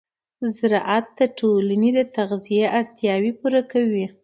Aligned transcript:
زراعت 0.55 1.05
د 1.17 1.19
ټولنې 1.39 1.89
د 1.97 1.99
تغذیې 2.17 2.65
اړتیاوې 2.79 3.31
پوره 3.39 3.61
کوي. 3.71 4.05